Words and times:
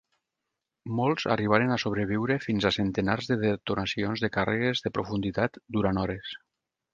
Molts 0.99 1.25
arribaren 1.33 1.73
a 1.75 1.77
sobreviure 1.83 2.37
fins 2.45 2.67
a 2.69 2.71
centenars 2.77 3.29
de 3.33 3.37
detonacions 3.43 4.25
de 4.25 4.31
càrregues 4.39 4.83
de 4.87 4.93
profunditat 4.97 5.61
durant 5.79 6.03
hores. 6.07 6.35